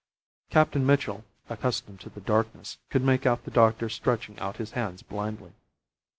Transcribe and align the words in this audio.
Captain 0.49 0.83
Mitchell, 0.83 1.23
accustomed 1.47 1.99
to 1.99 2.09
the 2.09 2.21
darkness, 2.21 2.79
could 2.89 3.03
make 3.03 3.27
out 3.27 3.43
the 3.45 3.51
doctor 3.51 3.87
stretching 3.87 4.35
out 4.39 4.57
his 4.57 4.71
hands 4.71 5.03
blindly. 5.03 5.51